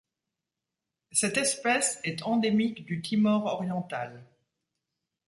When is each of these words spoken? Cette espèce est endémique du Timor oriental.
Cette 1.11 1.37
espèce 1.37 1.99
est 2.03 2.23
endémique 2.23 2.85
du 2.85 3.03
Timor 3.03 3.45
oriental. 3.45 4.25